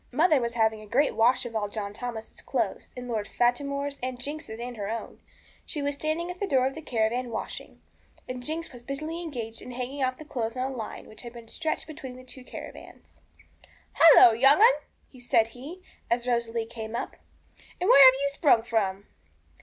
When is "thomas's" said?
1.93-2.41